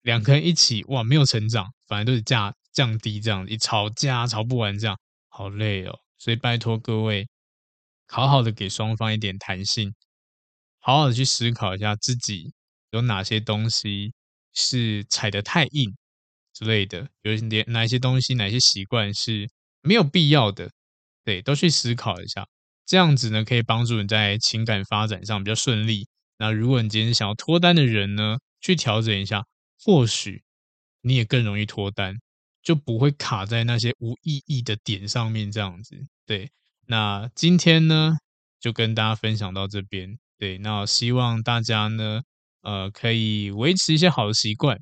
[0.03, 4.97] 两个人一起哇，没有成长，反而都是价降低这样子，一吵架吵不完这样，
[5.29, 5.97] 好累哦。
[6.17, 7.27] 所以拜托各位。
[8.07, 9.93] 好好的给双方一点弹性，
[10.79, 12.53] 好好的去思考一下自己
[12.91, 14.13] 有哪些东西
[14.53, 15.95] 是踩得太硬
[16.53, 19.49] 之类的，有点哪些东西、哪些习惯是
[19.81, 20.71] 没有必要的，
[21.23, 22.47] 对，都去思考一下。
[22.85, 26.07] 这样子呢，可以帮助你在情感发展上比较顺利。
[26.37, 29.45] 那如果你今天想要脱单的人呢，去调整一下，
[29.83, 30.43] 或许
[31.01, 32.15] 你也更容易脱单，
[32.63, 35.51] 就不会卡在那些无意义的点上面。
[35.51, 36.49] 这样子，对。
[36.87, 38.17] 那今天呢，
[38.59, 40.17] 就跟大家分享到这边。
[40.37, 42.21] 对，那希望大家呢，
[42.61, 44.79] 呃，可以维持一些好的习惯，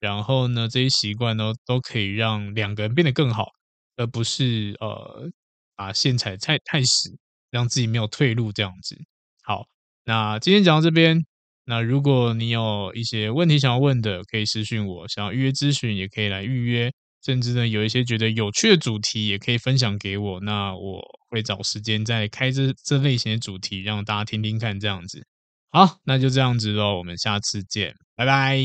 [0.00, 3.48] 然后呢，这些习惯呢，都可以让两个人变得更好，
[3.96, 5.30] 而不是呃，
[5.76, 7.16] 把线踩太太死，
[7.50, 8.96] 让自己没有退路这样子。
[9.42, 9.66] 好，
[10.04, 11.24] 那今天讲到这边。
[11.64, 16.92] 那如果你有一些问题想要问的，可以私讯我；想要预约咨询，也可以来预约。
[17.24, 20.40] 甚至呢，有一些觉得有趣的主题，也可以分享给我。
[20.40, 21.00] 那我
[21.30, 24.80] 会找时间再开这这类型的主题，让大家听听看。
[24.80, 25.24] 这样子，
[25.70, 26.98] 好，那就这样子喽。
[26.98, 28.58] 我们下次见，拜拜。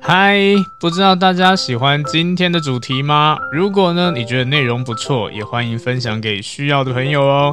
[0.00, 0.38] 嗨，
[0.80, 3.36] 不知道大家喜欢今天的主题吗？
[3.52, 7.52] 如果呢，你觉得内容不错，也欢迎分享给需要的朋友哦。